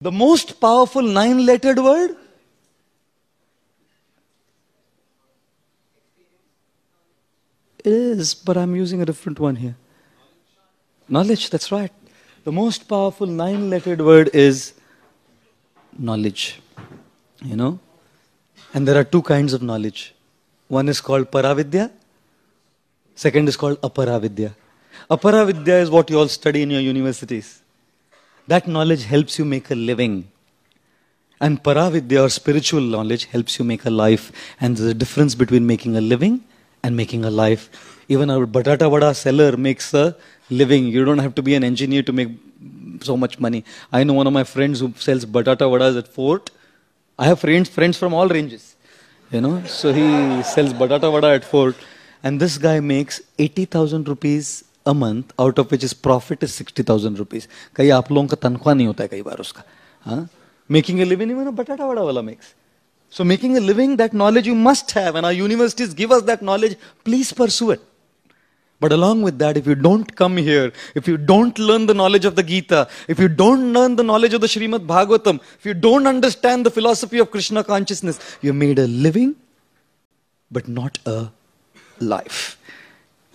[0.00, 2.16] The most powerful nine lettered word?
[7.78, 9.76] It is, but I'm using a different one here.
[11.08, 11.92] Knowledge, that's right.
[12.44, 14.72] The most powerful nine lettered word is
[15.98, 16.60] knowledge.
[17.42, 17.78] You know?
[18.72, 20.14] And there are two kinds of knowledge.
[20.68, 21.90] One is called Paravidya,
[23.14, 24.54] second is called Aparavidya.
[25.10, 27.60] Aparavidya is what you all study in your universities.
[28.50, 30.28] That knowledge helps you make a living.
[31.40, 34.32] And Paravidya or spiritual knowledge helps you make a life.
[34.60, 36.42] And a difference between making a living
[36.82, 37.68] and making a life.
[38.08, 40.16] Even our batata vada seller makes a
[40.62, 40.88] living.
[40.88, 42.30] You don't have to be an engineer to make
[43.02, 43.64] so much money.
[43.92, 46.50] I know one of my friends who sells batata vadas at Fort.
[47.16, 48.74] I have friends, friends from all ranges.
[49.30, 51.76] You know, so he sells batata vada at Fort.
[52.24, 57.18] And this guy makes 80,000 rupees a month, out of which his profit is 60,000
[57.18, 57.48] rupees.
[57.76, 59.64] कई आप लोगों का तनख्वाह नहीं होता है कई बार उसका
[60.06, 60.28] हाँ
[60.72, 62.54] a living even a batata vada wala makes
[63.10, 66.42] so making a living that knowledge you must have and our universities give us that
[66.42, 67.80] knowledge please pursue it
[68.78, 72.24] but along with that if you don't come here if you don't learn the knowledge
[72.24, 75.74] of the gita if you don't learn the knowledge of the Srimad bhagavatam if you
[75.74, 79.34] don't understand the philosophy of krishna consciousness you made a living
[80.50, 81.30] but not a
[81.98, 82.56] life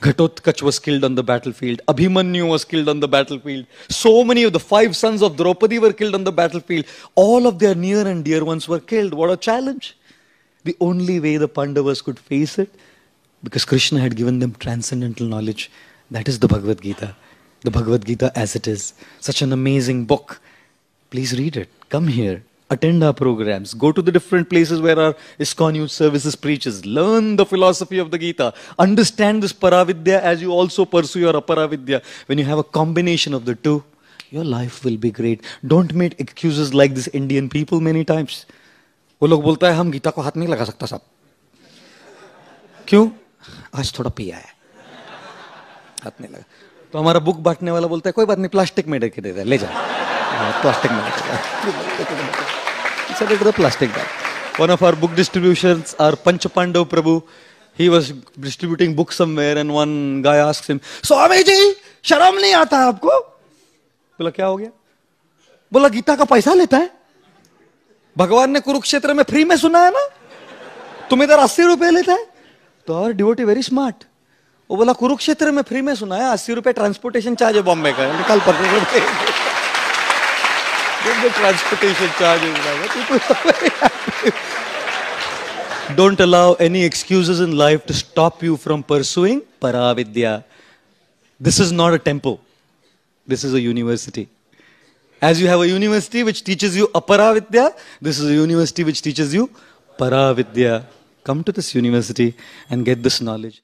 [0.06, 1.82] Ghatotkach was killed on the battlefield.
[1.88, 3.66] Abhimanyu was killed on the battlefield.
[3.90, 6.86] So many of the five sons of Draupadi were killed on the battlefield.
[7.16, 9.16] All of their near and dear ones were killed.
[9.16, 9.98] What a challenge.
[10.64, 12.72] The only way the Pandavas could face it,
[13.44, 15.72] because Krishna had given them transcendental knowledge,
[16.12, 17.16] that is the Bhagavad Gita.
[17.62, 18.94] The Bhagavad Gita as it is.
[19.20, 20.40] Such an amazing book.
[21.10, 21.70] Please read it.
[21.90, 26.36] Come here attend our programs, go to the different places where our ISKCON Youth Services
[26.36, 31.34] preaches, learn the philosophy of the Gita, understand this Paravidya as you also pursue your
[31.34, 32.04] Aparavidya.
[32.26, 33.84] When you have a combination of the two,
[34.32, 35.44] your life will be great.
[35.66, 38.46] Don't make excuses like this Indian people many times.
[39.22, 41.02] वो लोग बोलता है हम गीता को हाथ नहीं लगा सकता साहब
[42.88, 43.08] क्यों
[43.80, 44.50] आज थोड़ा पिया है
[46.04, 46.44] हाथ नहीं लगा
[46.92, 49.44] तो हमारा बुक बांटने वाला बोलता है कोई बात नहीं प्लास्टिक में लेके दे दे
[49.44, 49.95] ले जा
[50.62, 51.22] प्लास्टिक में लेके
[53.18, 54.08] sent it to the plastic bag.
[54.60, 57.24] One of our book distributions, our Panchapandav Prabhu,
[57.80, 62.78] he was distributing books somewhere and one guy asks him, Swami ji शर्म नहीं आता
[62.88, 63.20] आपको
[64.20, 64.70] बोला क्या हो गया?
[65.74, 66.90] बोला गीता का पैसा लेता है।
[68.18, 70.06] भगवान ने कुरुक्षेत्र में फ्री में सुना है ना?
[71.10, 72.26] तुम इधर अस्सी रुपए लेता है?
[72.88, 74.04] तो और डिवोटी वेरी स्मार्ट
[74.70, 78.12] वो बोला कुरुक्षेत्र में फ्री में सुना है अस्सी रुपए ट्रांसपोर्टेशन चार्ज है बॉम्बे का।
[78.18, 78.54] निकाल पर
[81.22, 82.56] the transportation charges.
[85.96, 90.44] Don't allow any excuses in life to stop you from pursuing Paravidya.
[91.40, 92.42] This is not a temple.
[93.28, 94.28] This is a university.
[95.22, 99.34] As you have a university which teaches you Aparavidya, this is a university which teaches
[99.34, 99.50] you
[99.98, 100.86] Paravidya.
[101.24, 102.36] Come to this university
[102.70, 103.62] and get this knowledge.